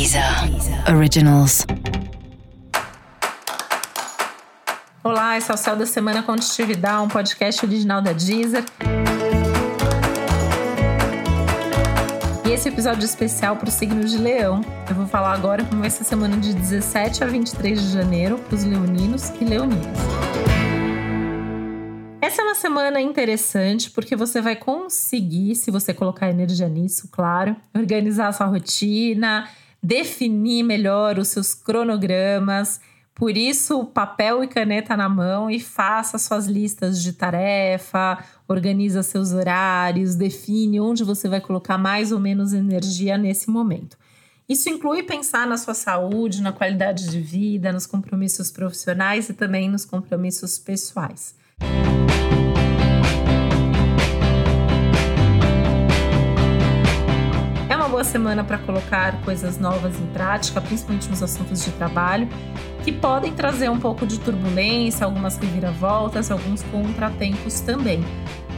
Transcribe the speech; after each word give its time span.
Deezer 0.00 0.24
Originals. 0.96 1.66
Olá, 5.04 5.36
esse 5.36 5.50
é 5.50 5.54
o 5.54 5.58
Céu 5.58 5.76
da 5.76 5.84
Semana 5.84 6.22
Contitividade, 6.22 7.02
um 7.02 7.08
podcast 7.08 7.66
original 7.66 8.00
da 8.00 8.14
Deezer. 8.14 8.64
E 12.46 12.50
esse 12.50 12.70
episódio 12.70 13.04
especial 13.04 13.56
para 13.56 13.68
o 13.68 13.70
signo 13.70 14.02
de 14.02 14.16
Leão. 14.16 14.62
Eu 14.88 14.94
vou 14.94 15.06
falar 15.06 15.34
agora 15.34 15.66
como 15.66 15.82
vai 15.82 15.90
ser 15.90 16.00
a 16.00 16.06
semana 16.06 16.38
de 16.38 16.54
17 16.54 17.22
a 17.22 17.26
23 17.26 17.78
de 17.78 17.92
janeiro 17.92 18.38
para 18.38 18.56
os 18.56 18.64
leoninos 18.64 19.28
e 19.38 19.44
leoninas. 19.44 19.98
Essa 22.22 22.40
é 22.40 22.44
uma 22.46 22.54
semana 22.54 23.02
interessante 23.02 23.90
porque 23.90 24.16
você 24.16 24.40
vai 24.40 24.56
conseguir, 24.56 25.56
se 25.56 25.70
você 25.70 25.92
colocar 25.92 26.30
energia 26.30 26.70
nisso, 26.70 27.06
claro, 27.12 27.54
organizar 27.74 28.28
a 28.28 28.32
sua 28.32 28.46
rotina, 28.46 29.46
definir 29.82 30.62
melhor 30.62 31.18
os 31.18 31.28
seus 31.28 31.54
cronogramas. 31.54 32.80
Por 33.14 33.36
isso, 33.36 33.84
papel 33.86 34.42
e 34.42 34.48
caneta 34.48 34.96
na 34.96 35.08
mão 35.08 35.50
e 35.50 35.60
faça 35.60 36.18
suas 36.18 36.46
listas 36.46 37.02
de 37.02 37.12
tarefa, 37.12 38.18
organiza 38.48 39.02
seus 39.02 39.32
horários, 39.32 40.14
define 40.14 40.80
onde 40.80 41.04
você 41.04 41.28
vai 41.28 41.40
colocar 41.40 41.76
mais 41.76 42.12
ou 42.12 42.18
menos 42.18 42.52
energia 42.52 43.18
nesse 43.18 43.50
momento. 43.50 43.98
Isso 44.48 44.68
inclui 44.68 45.04
pensar 45.04 45.46
na 45.46 45.56
sua 45.56 45.74
saúde, 45.74 46.42
na 46.42 46.50
qualidade 46.50 47.08
de 47.08 47.20
vida, 47.20 47.72
nos 47.72 47.86
compromissos 47.86 48.50
profissionais 48.50 49.28
e 49.28 49.34
também 49.34 49.70
nos 49.70 49.84
compromissos 49.84 50.58
pessoais. 50.58 51.36
Boa 58.00 58.04
semana 58.10 58.42
para 58.42 58.56
colocar 58.56 59.20
coisas 59.26 59.58
novas 59.58 59.94
em 60.00 60.06
prática, 60.06 60.58
principalmente 60.58 61.10
nos 61.10 61.22
assuntos 61.22 61.62
de 61.62 61.70
trabalho, 61.72 62.26
que 62.82 62.90
podem 62.90 63.30
trazer 63.30 63.68
um 63.68 63.78
pouco 63.78 64.06
de 64.06 64.18
turbulência, 64.18 65.04
algumas 65.04 65.36
reviravoltas, 65.36 66.30
alguns 66.30 66.62
contratempos 66.62 67.60
também. 67.60 68.02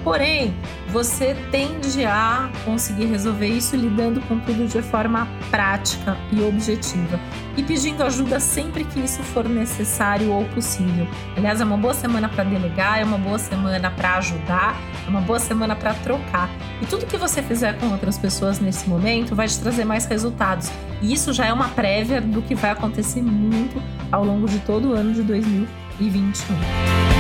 Porém, 0.05 0.55
você 0.89 1.37
tende 1.51 2.05
a 2.05 2.51
conseguir 2.65 3.07
resolver 3.07 3.47
isso 3.47 3.77
lidando 3.77 4.21
com 4.23 4.39
tudo 4.41 4.67
de 4.67 4.83
forma 4.83 5.29
prática 5.51 6.17
e 6.33 6.43
objetiva 6.43 7.21
e 7.57 7.63
pedindo 7.63 8.03
ajuda 8.03 8.41
sempre 8.41 8.85
que 8.85 9.01
isso 9.01 9.23
for 9.23 9.49
necessário 9.49 10.31
ou 10.33 10.45
possível. 10.47 11.07
Aliás, 11.37 11.61
é 11.61 11.65
uma 11.65 11.77
boa 11.77 11.95
semana 11.95 12.29
para 12.29 12.45
delegar, 12.45 12.99
é 12.99 13.05
uma 13.05 13.19
boa 13.19 13.39
semana 13.39 13.91
para 13.91 14.17
ajudar, 14.17 14.77
é 15.07 15.09
uma 15.09 15.21
boa 15.21 15.39
semana 15.39 15.77
para 15.77 15.95
trocar. 15.95 16.51
E 16.81 16.87
tudo 16.87 17.07
que 17.07 17.17
você 17.17 17.43
fizer 17.43 17.79
com 17.79 17.87
outras 17.91 18.19
pessoas 18.19 18.59
nesse 18.59 18.89
momento 18.89 19.37
vai 19.37 19.47
te 19.47 19.59
trazer 19.59 19.85
mais 19.85 20.05
resultados. 20.07 20.71
E 21.01 21.13
isso 21.13 21.33
já 21.33 21.47
é 21.47 21.53
uma 21.53 21.69
prévia 21.69 22.21
do 22.21 22.43
que 22.43 22.55
vai 22.55 22.71
acontecer 22.71 23.23
muito 23.23 23.81
ao 24.11 24.25
longo 24.25 24.49
de 24.49 24.59
todo 24.61 24.91
o 24.91 24.93
ano 24.95 25.13
de 25.13 25.23
2021. 25.23 27.12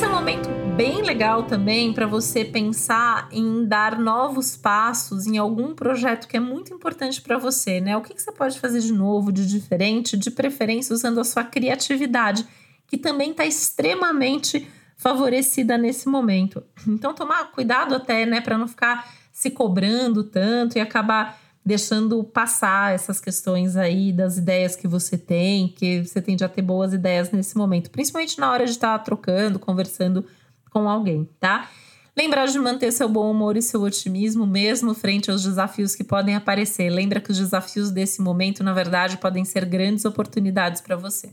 Esse 0.00 0.06
é 0.06 0.08
um 0.08 0.14
momento 0.14 0.48
bem 0.78 1.02
legal 1.02 1.42
também 1.42 1.92
para 1.92 2.06
você 2.06 2.42
pensar 2.42 3.28
em 3.30 3.66
dar 3.66 3.98
novos 3.98 4.56
passos 4.56 5.26
em 5.26 5.36
algum 5.36 5.74
projeto 5.74 6.26
que 6.26 6.38
é 6.38 6.40
muito 6.40 6.72
importante 6.72 7.20
para 7.20 7.36
você, 7.36 7.82
né? 7.82 7.94
O 7.98 8.00
que, 8.00 8.14
que 8.14 8.22
você 8.22 8.32
pode 8.32 8.58
fazer 8.58 8.80
de 8.80 8.94
novo, 8.94 9.30
de 9.30 9.46
diferente, 9.46 10.16
de 10.16 10.30
preferência 10.30 10.94
usando 10.94 11.20
a 11.20 11.24
sua 11.24 11.44
criatividade, 11.44 12.46
que 12.86 12.96
também 12.96 13.32
está 13.32 13.44
extremamente 13.44 14.66
favorecida 14.96 15.76
nesse 15.76 16.08
momento. 16.08 16.62
Então, 16.88 17.12
tomar 17.12 17.50
cuidado 17.50 17.94
até, 17.94 18.24
né, 18.24 18.40
para 18.40 18.56
não 18.56 18.66
ficar 18.66 19.06
se 19.30 19.50
cobrando 19.50 20.24
tanto 20.24 20.78
e 20.78 20.80
acabar 20.80 21.38
deixando 21.64 22.24
passar 22.24 22.94
essas 22.94 23.20
questões 23.20 23.76
aí 23.76 24.12
das 24.12 24.38
ideias 24.38 24.74
que 24.74 24.88
você 24.88 25.18
tem, 25.18 25.68
que 25.68 26.04
você 26.04 26.20
tende 26.20 26.42
a 26.42 26.48
ter 26.48 26.62
boas 26.62 26.92
ideias 26.92 27.30
nesse 27.30 27.56
momento, 27.56 27.90
principalmente 27.90 28.38
na 28.38 28.50
hora 28.50 28.64
de 28.64 28.72
estar 28.72 28.98
tá 28.98 29.04
trocando, 29.04 29.58
conversando 29.58 30.24
com 30.70 30.88
alguém, 30.88 31.28
tá? 31.38 31.68
Lembrar 32.16 32.46
de 32.46 32.58
manter 32.58 32.92
seu 32.92 33.08
bom 33.08 33.30
humor 33.30 33.56
e 33.56 33.62
seu 33.62 33.82
otimismo 33.82 34.46
mesmo 34.46 34.94
frente 34.94 35.30
aos 35.30 35.42
desafios 35.42 35.94
que 35.94 36.02
podem 36.02 36.34
aparecer. 36.34 36.90
Lembra 36.90 37.20
que 37.20 37.30
os 37.30 37.38
desafios 37.38 37.90
desse 37.90 38.20
momento, 38.20 38.64
na 38.64 38.72
verdade, 38.72 39.16
podem 39.16 39.44
ser 39.44 39.64
grandes 39.64 40.04
oportunidades 40.04 40.80
para 40.80 40.96
você. 40.96 41.32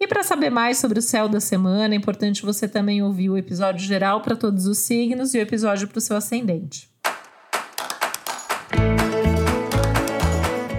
E 0.00 0.06
para 0.06 0.24
saber 0.24 0.50
mais 0.50 0.78
sobre 0.78 0.98
o 0.98 1.02
céu 1.02 1.28
da 1.28 1.38
semana, 1.38 1.94
é 1.94 1.96
importante 1.96 2.42
você 2.42 2.66
também 2.66 3.02
ouvir 3.02 3.30
o 3.30 3.36
episódio 3.36 3.86
geral 3.86 4.20
para 4.20 4.34
todos 4.34 4.66
os 4.66 4.78
signos 4.78 5.34
e 5.34 5.38
o 5.38 5.40
episódio 5.40 5.86
para 5.86 5.98
o 5.98 6.00
seu 6.00 6.16
ascendente. 6.16 6.91